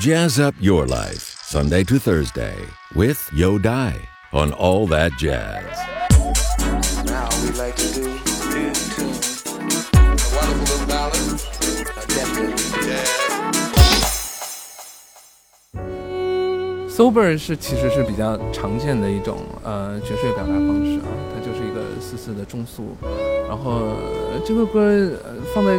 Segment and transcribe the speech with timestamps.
[0.00, 2.56] Jazz up your life, Sunday to Thursday,
[2.94, 3.94] with Yo Dai
[4.32, 5.64] on All That Jazz.
[7.06, 8.02] Now we like to do
[8.50, 9.14] new tune.
[9.94, 10.02] A
[10.34, 11.40] wonderful little ballad,
[12.02, 13.08] adapted jazz.
[16.90, 22.96] Sober 是其实是比较常见的一种呃爵士乐表达方式啊，它就是一个四四的中速，
[23.48, 23.96] 然后、
[24.32, 24.80] 呃这个歌
[25.24, 25.76] 呃放在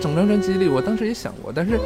[0.00, 1.78] 整张专辑里，我当时也想过，但是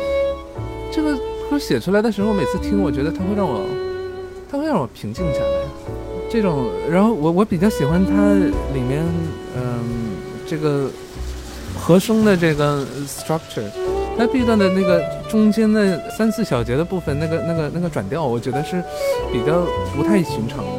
[0.92, 1.18] 这个
[1.49, 3.65] 就写出来的时候，每次听，我觉得它会让我，
[4.51, 5.47] 它会让我平静下来。
[6.29, 8.33] 这种，然后我我比较喜欢它
[8.73, 9.03] 里面
[9.55, 10.11] 嗯、
[10.45, 10.89] 这个
[11.75, 13.67] 和声的这个 structure。
[14.15, 18.83] 它 B 段的那个中间的三四小节的部分，那个那个那个转调，我觉得是
[19.31, 20.78] 比较不太寻常的。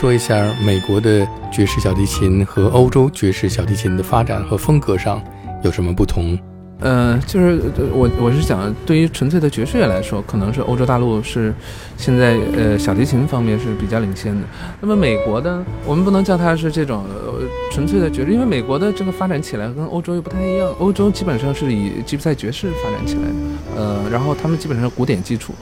[0.00, 5.22] 说一下美国的爵士小提琴和欧洲爵士小提琴的发展和风格上
[5.62, 6.38] 有什么不同？
[6.78, 7.60] 呃，就是
[7.92, 11.52] 我我是想，对于纯粹的爵士乐来说，可能是欧洲大陆是
[11.98, 14.40] 现在呃小提琴方面是比较领先的。
[14.80, 17.34] 那么美国的，我们不能叫它是这种呃
[17.70, 20.66] 纯粹的爵士，因为美国的这个发展起来跟欧洲又不太一样。
[20.78, 23.34] 欧洲基本上是以吉普赛爵士发展起来的，
[23.76, 25.52] 呃，然后他们基本上是古典基础。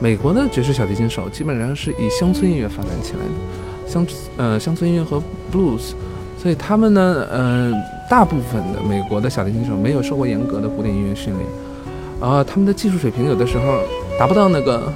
[0.00, 3.30] 美国的爵士小提琴手基本上是以乡村音乐发展起来的，
[3.86, 4.06] 乡
[4.36, 5.22] 呃乡村音乐和
[5.52, 5.92] blues，
[6.40, 7.72] 所以他们呢，呃，
[8.10, 11.46] 大部分的美国的小提琴手没有受过严格的古典音乐训练，
[12.20, 13.80] 然后他们的技术水平有的时候
[14.18, 14.92] 达不到那个，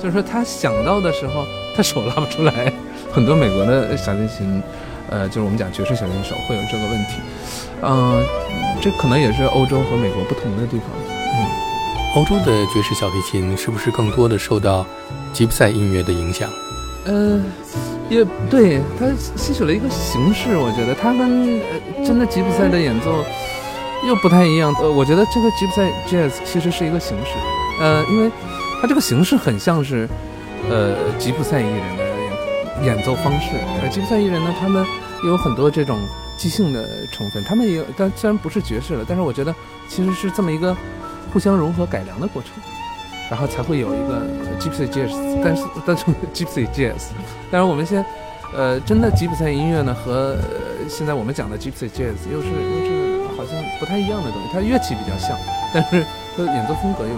[0.00, 1.44] 就是说他想到的时候，
[1.76, 2.72] 他手拉不出来，
[3.12, 4.62] 很多美国的小提琴，
[5.08, 7.14] 呃，就是我们讲爵士小提琴手会有这个问题。
[7.86, 8.24] 嗯、
[8.80, 10.88] 这可能也是欧洲和美国不同的地方。
[10.96, 11.46] 嗯
[12.16, 14.86] 欧洲的爵士小提琴是不是更多的受到
[15.32, 16.48] 吉普赛音乐的影响？
[17.06, 17.40] 呃，
[18.14, 19.06] 也对，它
[19.36, 23.24] 吸取了一个形式，我觉得它跟呃真的吉普赛的演奏
[24.06, 24.72] 又不太一样。
[24.80, 27.32] 呃，我觉得这个吉普赛 jazz 其实是一个形式，
[27.80, 28.30] 呃，因为
[28.80, 30.08] 它这个形式很像是
[30.70, 32.04] 呃吉普赛艺人的
[32.84, 34.84] 演演奏方式，而吉普赛艺人呢，他们
[35.24, 35.98] 有很多这种
[36.36, 39.52] 即兴的成分，他们也有，但虽然不是爵士了，但是我觉得
[39.88, 40.76] 其实是这么一个
[41.32, 42.52] 互相融合改良的过程。
[43.30, 44.26] 然后才会有一个
[44.60, 45.12] Gypsy Jazz，
[45.42, 47.10] 但是但是 Gypsy Jazz，
[47.50, 48.04] 但是我们先
[48.54, 55.36] 呃真的吉普赛音乐呢和、呃、现在我们讲的 Gypsy Jazz 又是又是好像不太一样的东西，它乐器比较像，
[55.72, 56.04] 但是
[56.36, 57.14] 它的演奏风格又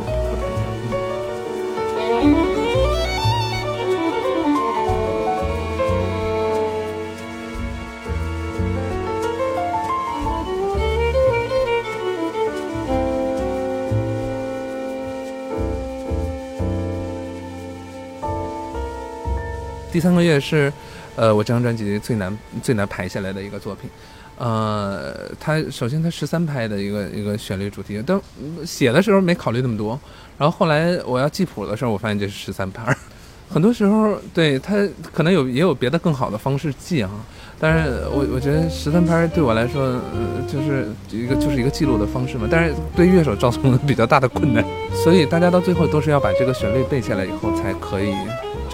[19.96, 20.70] 第三个月是，
[21.14, 23.88] 呃，我这张专辑最难最难排下来的一个作品。
[24.36, 28.20] 呃，它首先它十三拍的一个一个旋律主题，但
[28.66, 29.98] 写的时候没考虑那么多。
[30.36, 32.94] 然后后来我要记谱的时候，我发现这是十三拍儿。
[33.48, 34.76] 很多时候，对它
[35.14, 37.10] 可能有也有别的更好的方式记啊。
[37.58, 42.46] 但是我我觉得十三拍对我来说，呃，就是一个就是一个记录的方式嘛。
[42.50, 44.62] 但是对乐手造成了比较大的困难，
[45.02, 48.12] 所以大家到最后都是要把这个旋律背下来以后，才可以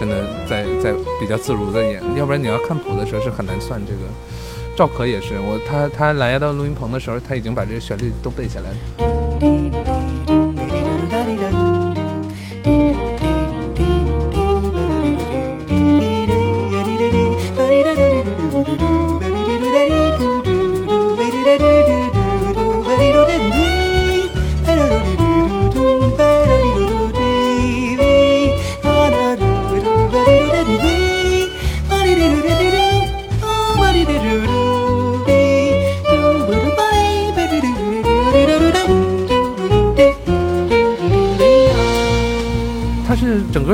[0.03, 2.01] 真的在在比较自如的演。
[2.17, 3.99] 要不然你要看谱的时候是很难算这个。
[4.75, 9.52] 赵可也是，我他他来到录音棚的时候，他已经把这个旋律都背下来了。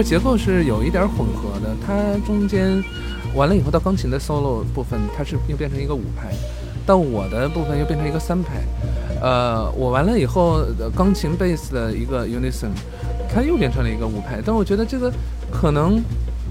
[0.02, 1.94] 结构是有一点混合的，它
[2.26, 2.84] 中间
[3.36, 6.34] 完了以后到钢琴的 solo 部分，它是又变成一个五拍，
[6.86, 8.62] 到我的部分又变成一个三拍，
[9.22, 12.70] 呃，我完了以后呃钢琴贝斯的一个 unison，
[13.34, 15.12] 它又变成了一个五拍，但我觉得这个
[15.52, 16.02] 可能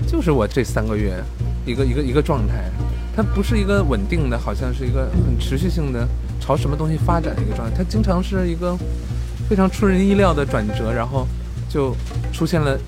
[0.07, 1.23] 就是我这三个月
[1.67, 2.71] 一个一个一个状态，
[3.17, 6.07] 它不是一个稳定的，好像是一个很持续性的
[6.41, 8.77] 朝什么东西发展的一个状态，它经常是一个
[9.49, 11.27] 非常出人意料的转折，然后
[11.69, 11.95] 就
[12.33, 12.79] 出现了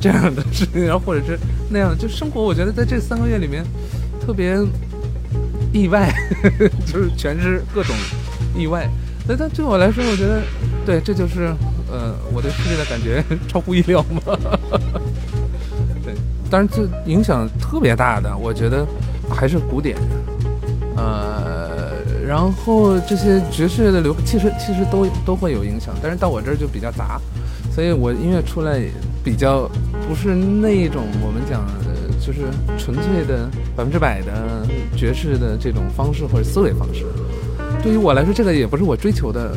[0.00, 1.38] 这样的事情，然后或者是
[1.70, 3.64] 那样，就生活，我觉得在这三个月里面
[4.20, 4.56] 特别
[5.72, 6.12] 意外，
[6.86, 7.94] 就是全是各种
[8.56, 8.88] 意外。
[9.26, 10.40] 但但对我来说，我觉得
[10.86, 11.54] 对，这就是
[11.90, 14.20] 呃我对世界的感觉超乎意料嘛。
[16.02, 16.14] 对，
[16.50, 18.86] 当然这影响特别大的，我觉得
[19.28, 19.98] 还是古典，
[20.96, 21.92] 呃，
[22.26, 27.20] 然后这些爵士的流，其实其实都都会有影响，但是到我这儿就比较杂，
[27.70, 28.80] 所以我音乐出来
[29.28, 29.70] 比较
[30.08, 31.62] 不是那一种我们讲，
[32.18, 32.40] 就是
[32.78, 33.46] 纯粹的
[33.76, 34.66] 百分之百的
[34.96, 37.04] 爵士的这种方式或者思维方式。
[37.82, 39.54] 对于我来说，这个也不是我追求的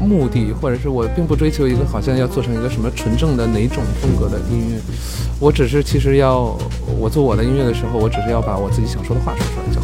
[0.00, 4.80] 目的，或者是我并不追求一个好像要做成一个什么纯正的哪种风格的音乐。
[5.40, 6.56] 我只是其实要
[6.96, 9.79] 我做我的音乐的时候，我只是要把我自己想说的话说出来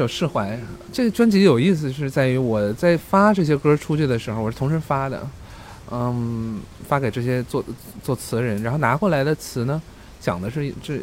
[0.00, 0.56] 首《释怀》，
[0.90, 5.28] 这个专辑有意思是在于我在发这些歌出去的时候，我是同时发的，
[5.90, 7.62] 嗯，发给这些作
[8.02, 9.82] 作词人，然后拿过来的词呢，
[10.18, 11.00] 讲的是这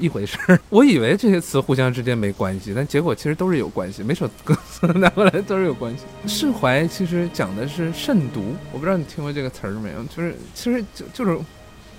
[0.00, 0.58] 一回事儿。
[0.68, 6.04] 我以为这些词互相之间没关系，但结果其实都是有关系，每首歌词拿过来都是有关系。
[6.26, 11.38] 释怀其实讲的是慎独，我不知道你听过这个词儿没有，就是其实就就是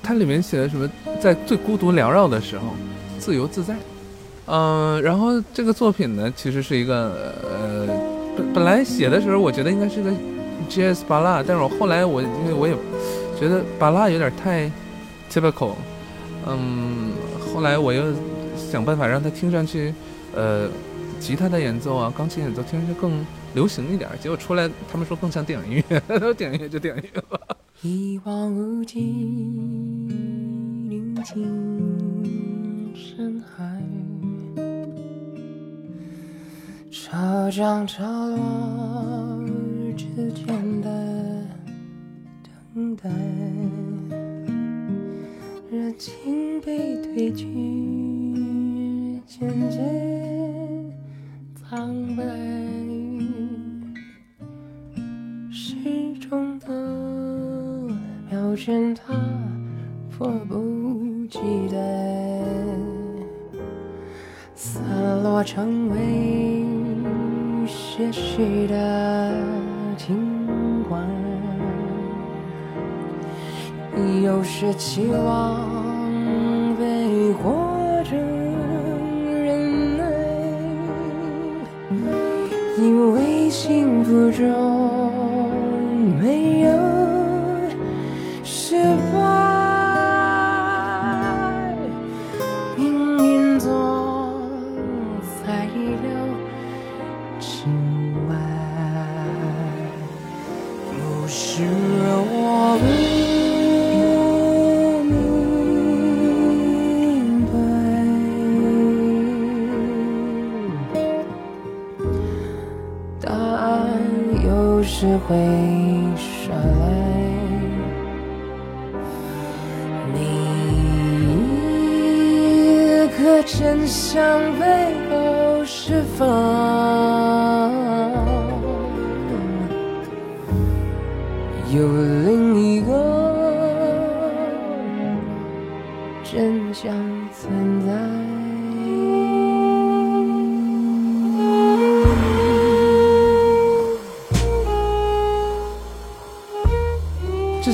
[0.04, 0.90] 它里面写的什么，
[1.22, 2.76] 在最孤独缭绕的时候，
[3.18, 3.74] 自由自在。
[4.48, 7.88] 嗯，然后这个作品呢，其实是一个呃，
[8.36, 10.12] 本本来写的时候，我觉得应该是个
[10.70, 12.76] jazz 巴拉，但是我后来我因为我也
[13.40, 14.70] 觉得巴拉有点太
[15.32, 15.74] typical，
[16.48, 17.12] 嗯，
[17.54, 18.14] 后来我又
[18.56, 19.94] 想办法让它听上去，
[20.36, 20.68] 呃，
[21.20, 26.02] 吉他的演奏啊，钢琴演奏听上去更流行一点，结果出来他们说更像电影音乐，
[26.34, 27.40] 电影音乐就电影音乐吧。
[27.84, 29.00] 一望无际，
[30.90, 33.71] 宁静深海。
[37.12, 39.44] 潮涨潮落
[39.98, 41.46] 之间的
[42.74, 43.10] 等待，
[45.70, 49.84] 热情被褪去，渐渐
[51.54, 52.24] 苍白，
[55.52, 55.76] 时
[56.18, 56.70] 钟的
[58.30, 59.14] 秒针它
[60.10, 61.40] 迫不及
[61.70, 61.76] 待
[64.56, 64.82] 散
[65.22, 66.71] 落成为。
[68.02, 69.32] 些许的
[69.96, 70.98] 情怀，
[74.24, 78.18] 有时期望被活着
[79.46, 80.04] 忍耐，
[82.80, 85.52] 因为幸福中
[86.20, 86.72] 没有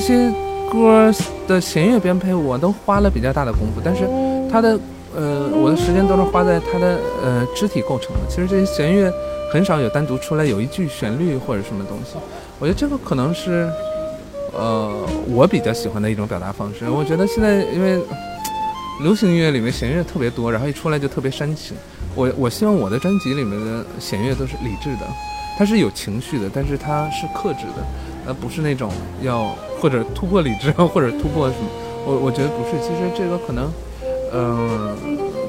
[0.08, 0.32] 些
[0.72, 1.12] 歌
[1.46, 4.08] 的弦乐编配我都花了比较大的功夫，但是
[4.50, 4.78] 它的
[5.14, 8.20] 呃，我的时间都是花在它的呃肢体构成的。
[8.28, 9.12] 其实这些弦乐
[9.52, 12.16] 很少有单独出来有一句旋律或者什么东西。
[12.58, 13.68] 我觉得这个可能是
[14.52, 14.90] 呃
[15.28, 16.88] 我比较喜欢的一种表达方式。
[16.88, 18.02] 我觉得现在因为
[19.02, 21.76] 流行音乐里面弦乐特别多，然后一出来就特别煽情。
[22.14, 25.06] 我我希望我的专辑里面的弦乐都是理智的，
[25.58, 27.84] 它是有情绪的，但是它是克制的，
[28.26, 28.90] 而不是那种
[29.22, 29.54] 要。
[29.80, 31.68] 或者突破理智，或者突破什么？
[32.06, 32.72] 我我觉得不是。
[32.80, 33.70] 其实这个可能，
[34.32, 34.96] 嗯，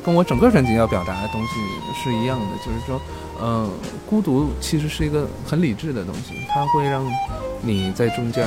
[0.03, 1.53] 跟我整个专辑要表达的东西
[2.03, 2.45] 是一样的。
[2.57, 2.99] 就是说，
[3.41, 3.69] 嗯，
[4.09, 7.05] 孤独其实是一个很理智的东西，它会让
[7.61, 8.45] 你在中间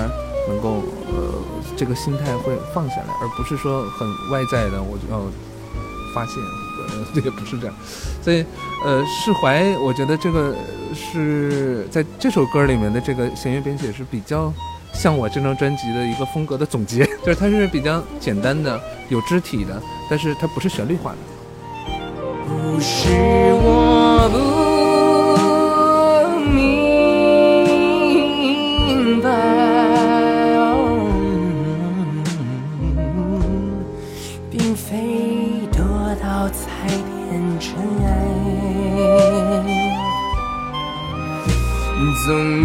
[0.49, 1.33] 能够，呃，
[1.77, 5.21] 这个心态会放下来，而不是说很外在的我就要
[6.15, 6.33] 发泄。
[6.91, 7.75] 呃， 这个不是这样。
[8.23, 8.45] 所以，
[8.85, 10.55] 呃，释怀，我觉得这个
[10.95, 14.53] 是在这首歌里面的这个弦乐编写是比较。
[15.03, 21.17] 像我这张专辑的一个风格的总结， 就是它是比较简单的，有肢体的，但是它不是旋律化的。
[22.47, 23.09] 不是
[23.65, 24.39] 我不
[26.53, 26.81] 明
[29.21, 29.29] 白，
[34.53, 35.83] 并非得
[36.23, 37.75] 到才变成
[38.07, 38.09] 爱。
[42.25, 42.65] 总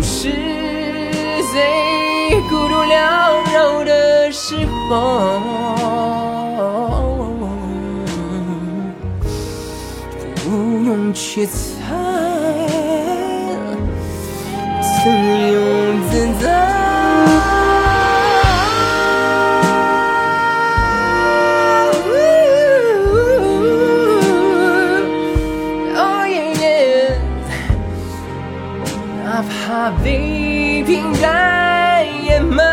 [4.89, 4.93] 不
[10.85, 11.51] 用去猜，
[14.81, 15.55] 自由
[16.09, 16.45] 自在。
[25.95, 26.65] 哦耶耶，
[29.25, 30.05] 哪怕被
[30.85, 31.25] 平淡
[32.23, 32.63] 掩埋，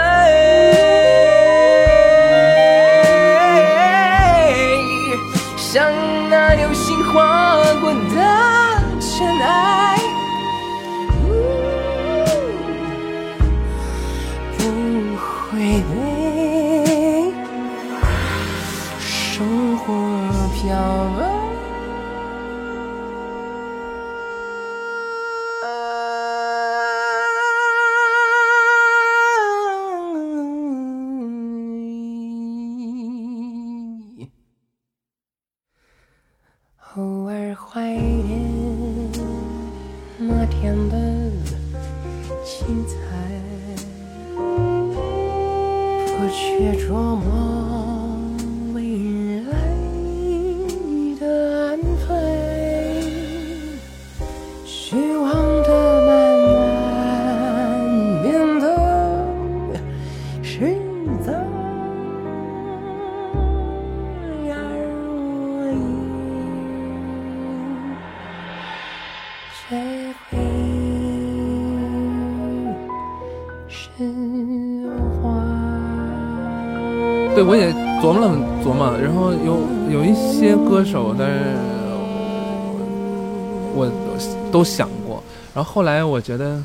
[77.46, 78.28] 我也琢磨了
[78.64, 81.56] 琢磨，然后有有一些歌手，但是
[83.74, 85.22] 我我都想过，
[85.54, 86.62] 然后后来我觉得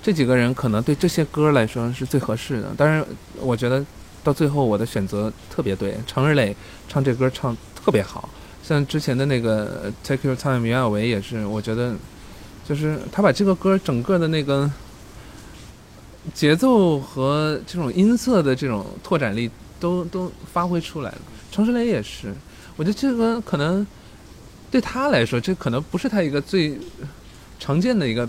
[0.00, 3.04] 这几个人可能对这些歌来说是最合适的，但是
[3.40, 3.84] 我觉得
[4.22, 6.54] 到最后我的选择特别对，常日磊
[6.88, 8.28] 唱这歌唱特别好，
[8.62, 11.94] 像之前的那个《Take Your Time》袁娅维也是，我觉得
[12.68, 14.70] 就是他把这个歌整个的那个
[16.32, 21.18] 节奏和这种音色的这种拓展力都都发挥出来了。
[21.50, 22.32] 常石磊也是，
[22.76, 23.84] 我觉得这个可能
[24.70, 26.78] 对他来说，这可能不是他一个最
[27.58, 28.28] 常见的一个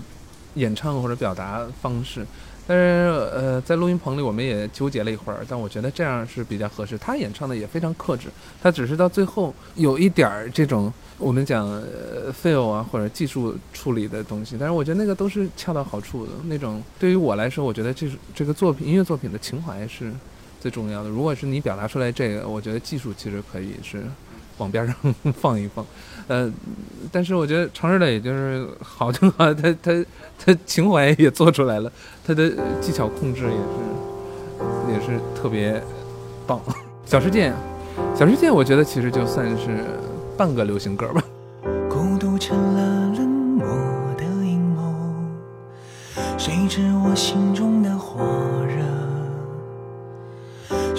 [0.54, 2.26] 演唱或者表达方式。
[2.64, 6.96] 但是呃，在录音棚里我们也纠结了一会儿，但我觉得这样是比较合适。
[6.96, 8.28] 他演唱的也非常克制，
[8.62, 16.80] 他只是到最后有一点儿这种我们讲呃 feel 啊或者技术处理的东西，但是我觉得那个都是恰到好处的那种。
[17.00, 20.12] 对于我来说，我觉得这是这个作品音乐作品的情怀是
[20.62, 21.10] 最重要的。
[21.10, 24.04] 如果是你表达出来这个，我觉得技术其实可以是
[24.58, 24.94] 往边上
[25.34, 25.84] 放一放。
[26.28, 26.48] 呃，
[27.10, 30.04] 但是我觉得常日磊就是好就好，他他
[30.38, 31.90] 他情怀也做出来了，
[32.24, 32.48] 他的
[32.80, 35.82] 技巧控制也是也是特别
[36.46, 36.60] 棒。
[37.04, 37.52] 小世界，
[38.14, 39.84] 小世界，我觉得其实就算是
[40.38, 41.24] 半个流行歌吧。
[41.90, 43.66] 孤独成了冷漠
[44.16, 44.94] 的阴谋，
[46.38, 48.20] 谁知我心中的火？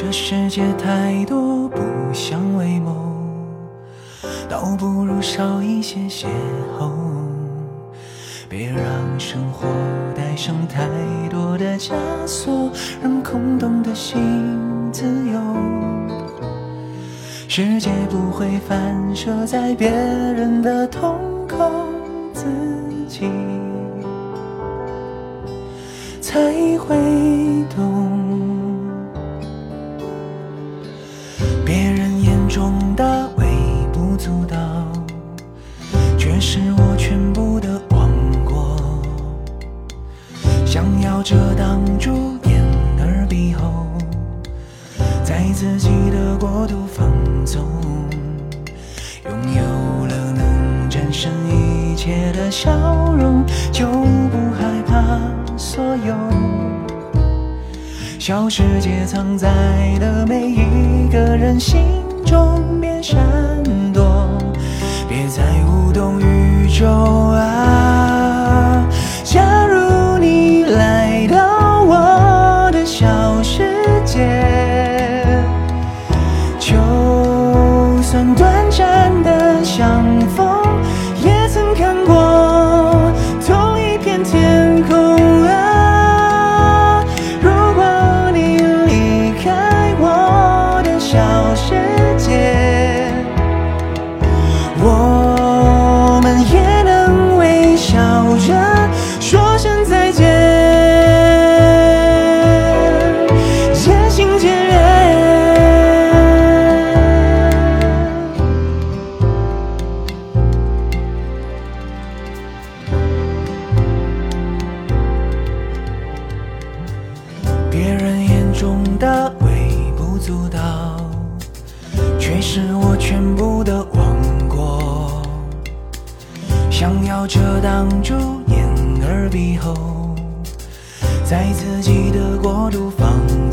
[0.05, 1.79] 这世界太多不
[2.11, 2.93] 相为谋，
[4.49, 6.25] 倒不如少一些邂
[6.77, 6.91] 逅。
[8.49, 8.77] 别让
[9.17, 9.65] 生活
[10.13, 10.89] 带上太
[11.29, 11.93] 多的枷
[12.27, 12.69] 锁，
[13.01, 14.19] 让空洞的心
[14.91, 15.39] 自由。
[17.47, 21.15] 世界不会反射在别人的瞳
[21.47, 21.71] 孔，
[22.33, 22.43] 自
[23.07, 23.29] 己
[26.19, 26.93] 才会
[27.73, 28.02] 懂。
[58.55, 59.49] 世界藏在
[59.99, 61.81] 的每一个人心
[62.23, 63.17] 中，别闪
[63.91, 64.29] 躲，
[65.09, 67.22] 别再无动于衷。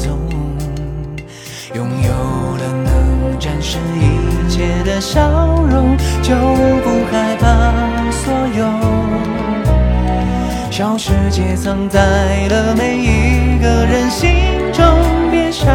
[0.03, 0.19] 总，
[1.75, 2.11] 拥有
[2.57, 5.21] 了能战胜一切的笑
[5.69, 7.45] 容，就不害怕
[8.11, 8.61] 所有。
[10.71, 12.01] 小世界藏在
[12.49, 14.31] 了每一个人心
[14.73, 14.83] 中，
[15.31, 15.67] 别傻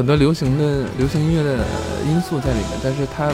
[0.00, 1.58] 很多流行的流行音乐的
[2.08, 3.28] 因素在里面，但是它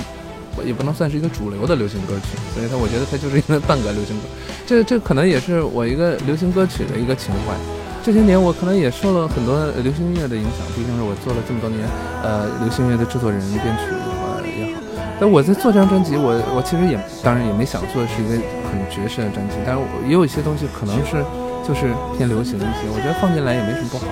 [0.66, 4.26] 也不能算是一个主流的流行歌曲，所以它我觉得它就是一个半个流行歌。
[4.66, 7.54] 这这可能也是我一个流行歌曲的一个情怀。
[8.02, 11.86] 这些年我可能也受了很多流行音乐的影响，毕竟是我做了这么多年
[12.24, 14.82] 呃流行音乐的制作人、编曲呃也好。
[15.20, 18.34] 但我在做这张专辑，我我其实也当然也没想做是一个
[18.66, 21.22] 很爵士的专辑，但是我也有一些东西可能是
[21.62, 24.10] 就是偏流行一些，我觉得放进来也没什么不好。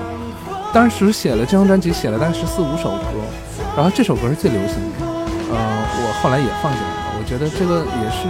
[0.74, 3.22] 当时写了这张专辑，写了大概十四五首歌，
[3.76, 5.06] 然后这首歌是最流行的，
[5.54, 5.56] 呃，
[6.02, 7.14] 我后来也放进来了。
[7.14, 8.26] 我觉得这个也是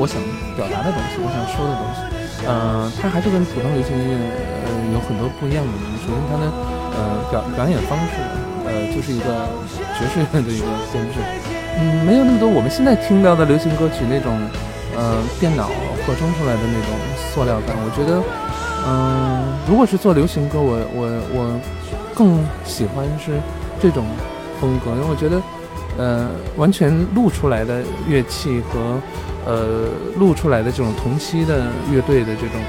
[0.00, 0.16] 我想
[0.56, 2.00] 表达的东西，我想说的东西。
[2.48, 5.92] 呃，它还是跟普通流行音乐呃有很多不一样的地方。
[6.00, 6.44] 首先，它的
[6.96, 8.16] 呃表表演方式，
[8.64, 9.44] 呃，就是一个
[10.00, 11.20] 爵士乐的一个编制，
[11.76, 14.32] 嗯，没有那么多我们现在听到的流行歌曲那种
[14.96, 15.68] 呃电脑
[16.02, 17.76] 合成出来的那种塑料感。
[17.78, 18.18] 我觉得，
[18.84, 21.60] 嗯、如果是做流行歌，我我我
[22.14, 23.40] 更喜欢是
[23.80, 24.04] 这种
[24.60, 25.40] 风格，因为我觉得，
[25.96, 28.98] 呃，完全录出来的乐器和
[29.46, 32.60] 呃录出来的这种同期的乐队的这种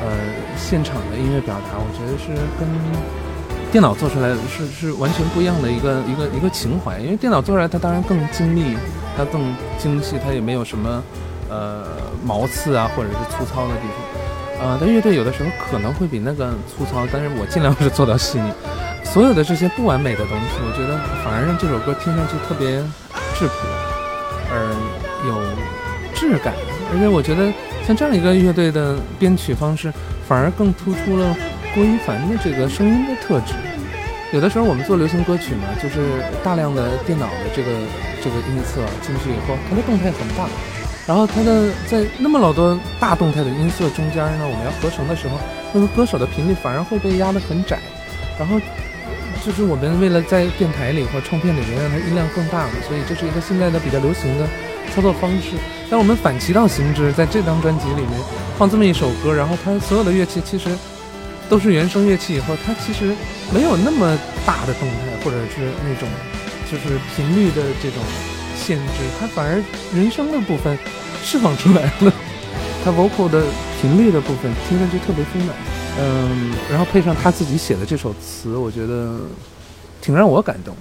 [0.00, 0.08] 呃
[0.56, 2.66] 现场的音乐表达，我觉得是跟
[3.70, 6.98] 电脑做出来是是完全不一样的一个一个一个情怀。
[6.98, 8.74] 因为电脑做出来它当然更精密，
[9.18, 11.02] 它更精细，它也没有什么
[11.50, 11.84] 呃
[12.24, 14.07] 毛刺啊或者是粗糙的地方。
[14.60, 18.52] 呃，但乐队有的时候可能会比那个粗糙，但是我尽量是做到细腻。
[19.04, 22.82] 所有的这些不完美的东西，我觉得反而让这首歌听上去特别
[23.38, 23.54] 质朴，
[24.50, 24.68] 而
[25.26, 25.32] 有
[26.14, 26.52] 质感。
[26.92, 27.52] 而且我觉得
[27.86, 29.92] 像这样一个乐队的编曲方式，
[30.28, 31.34] 反而更突出了
[31.74, 33.54] 郭一凡的这个声音的特质。
[34.32, 37.70] 有的时候我们做流行歌曲嘛，就是大量的电脑的这个
[38.20, 40.44] 这个音色进去以后，它的动态很大，
[41.08, 45.38] 然后它的在那么老多大动态的音色中间呢，我们要合成的时候，
[45.72, 47.78] 那个歌手的频率反而会被压得很窄，
[48.38, 48.60] 然后
[49.42, 54.46] 就是我们为了在电台里或唱片里面让它音量更大嘛，所以这是一个现在的比较流行的
[54.94, 55.56] 操作方式。
[55.88, 58.12] 但我们反其道行之，在这张专辑里面
[58.58, 60.68] 放这么一首歌，然后它所有的乐器其实
[61.48, 63.16] 都是原声乐器，以后它其实
[63.50, 64.12] 没有那么
[64.44, 66.06] 大的动态，或者是那种
[66.70, 68.04] 就是频率的这种
[68.68, 70.78] 限制，他反而人声的部分
[71.22, 72.12] 释放出来了，
[72.84, 73.42] 他 vocal 的
[73.80, 75.56] 频率的部分听上去特别丰满。
[75.98, 79.20] 嗯，然后配上他自己写的这首词，我觉得
[80.02, 80.76] 挺让我感动，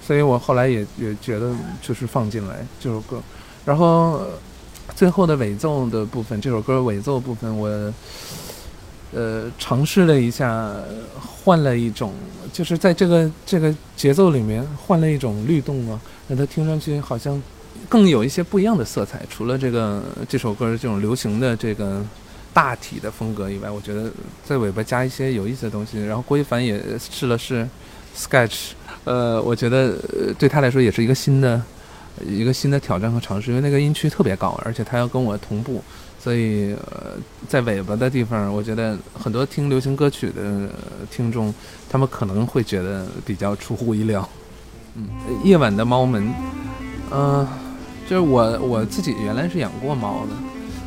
[0.00, 3.20] 所以我后来也也觉得就是放进来这首歌，
[3.64, 4.20] 然后
[4.94, 7.68] 最后的尾奏的部分，这首歌尾奏部分我
[9.12, 10.74] 呃尝试了一下，
[11.20, 12.12] 换了一种，
[12.52, 17.40] 就是在这个这个节奏里面换了一种律动啊，让它听上去好像
[17.88, 19.22] 更有一些不一样的色彩。
[19.28, 22.04] 除了这个这首歌这种流行的这个
[22.52, 24.10] 大体的风格以外，我觉得
[24.44, 26.04] 在尾巴加一些有意思的东西。
[26.04, 27.66] 然后郭一凡也试了试
[28.16, 28.72] Sketch，
[29.04, 29.94] 呃，我觉得
[30.38, 31.62] 对他来说也是一个新的
[32.26, 35.82] 一个新的挑战和尝试，因为那个音区特别高，而且他要跟我同步，
[36.22, 37.14] 所以呃
[37.48, 40.68] 在尾巴的地方，我觉得很多听流行歌曲的
[41.10, 41.52] 听众，
[41.90, 44.28] 他们可能会觉得比较出乎意料。
[44.94, 45.08] 嗯，
[45.42, 46.32] 夜晚的猫们，
[47.10, 47.44] 嗯、
[48.08, 50.36] 就是我我自己原来是养过猫的，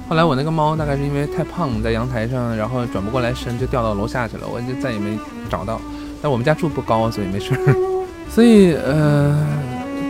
[0.08, 5.20] 后来我那个猫大概是因为太胖，在阳台上，然后转不过来身，就掉到楼下去了，我就再也没
[5.50, 5.82] 找到。
[6.22, 7.76] 但我们家住不高，所以没事儿。
[8.32, 9.38] 所以呃，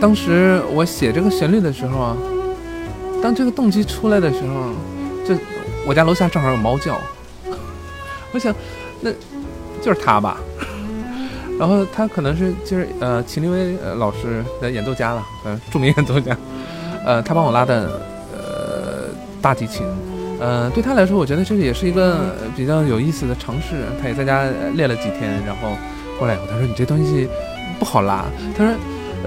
[0.00, 2.16] 当时我写这个旋律的时候啊，
[3.22, 4.72] 当这个动机出来的时候，
[5.28, 5.34] 就
[5.86, 7.00] 我家楼下正好有猫叫，
[8.32, 8.54] 我想
[9.00, 9.10] 那
[9.82, 10.38] 就是他吧。
[11.58, 16.36] 然后他可能是就是呃秦立威老师的演奏家了，呃著名演奏家，
[17.04, 18.00] 呃他帮我拉的
[18.34, 19.08] 呃
[19.40, 19.86] 大提琴，
[20.38, 23.86] 呃对他来说，我觉得这个也是一个比较有意思的尝试。
[24.02, 25.70] 他也在家练了几天，然后
[26.18, 27.26] 过来以后他说你这东西
[27.78, 28.74] 不好拉，他说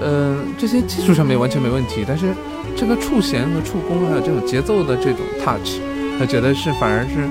[0.00, 2.34] 呃这些技术上面完全没问题，但是
[2.76, 5.78] 这个触弦和触弓还有这种节奏的这种 touch，
[6.18, 7.28] 他觉得是反而是。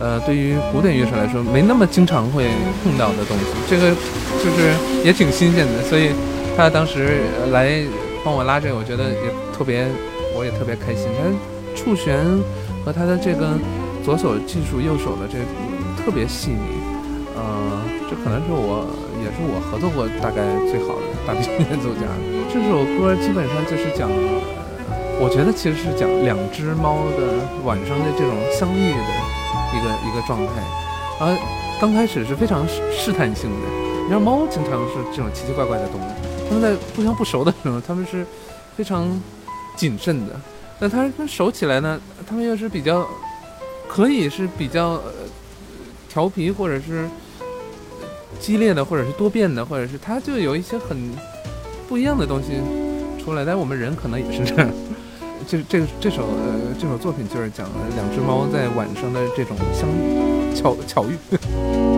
[0.00, 2.48] 呃，对于古典乐手来说，没那么经常会
[2.82, 3.94] 碰到的东西，这个
[4.42, 4.74] 就是
[5.06, 5.80] 也挺新鲜的。
[5.84, 6.10] 所以
[6.56, 7.78] 他当时来
[8.24, 9.86] 帮我拉这个，我觉得也特别，
[10.34, 11.06] 我也特别开心。
[11.14, 11.30] 他
[11.78, 12.18] 触弦
[12.84, 13.54] 和他的这个
[14.04, 15.44] 左手技术，右手的这个
[16.02, 16.82] 特别细腻。
[17.38, 17.78] 呃，
[18.10, 18.82] 这可能是我
[19.22, 22.06] 也是我合作过大概最好的大提琴演奏家。
[22.52, 24.10] 这首歌基本上就是讲，
[25.20, 29.42] 我觉得其实是讲两只猫的晚上的这种相遇的。
[29.72, 30.52] 一个一个状态，
[31.18, 31.42] 然后
[31.80, 33.66] 刚开始是非常试探性的。
[34.02, 36.04] 你知道猫经常是这种奇奇怪怪的动物，
[36.46, 38.26] 它们在互相不熟的时候，它们是
[38.76, 39.08] 非常
[39.74, 40.38] 谨慎的。
[40.78, 43.08] 那它跟熟起来呢，它们又是比较
[43.88, 45.12] 可以是比较呃
[46.06, 47.08] 调皮，或者是
[48.40, 50.98] 激烈的，或者是多变的，或者是它就有一些很
[51.88, 52.60] 不一样的东西
[53.22, 53.44] 出来。
[53.44, 54.70] 但我们人可能也是这样。
[55.46, 61.91] 这这这首呃这首作品就是讲两只猫在晚上的这种相遇巧巧遇。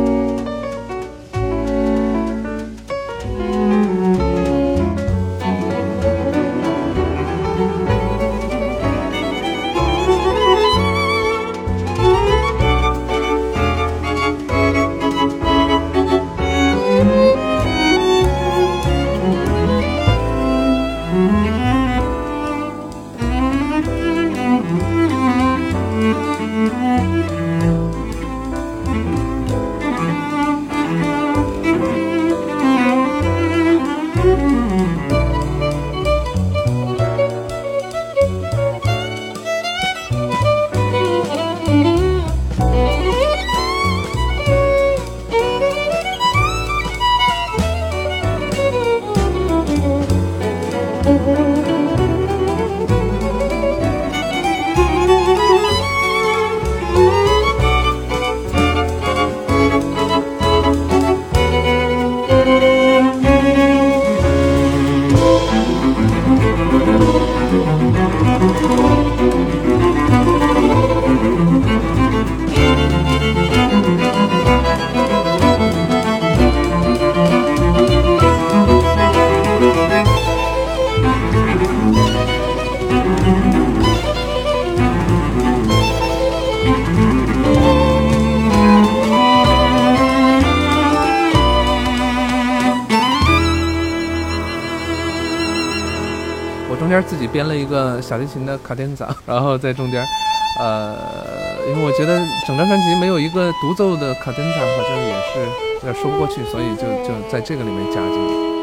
[98.05, 100.05] 小提琴的卡丁萨，然后在中间，
[100.61, 100.95] 呃，
[101.67, 105.41] 因为我觉得整张专辑没有一个独奏的卡丁萨，好像也是
[105.87, 108.54] 有点说不过去，所以就就在这个里面加进去。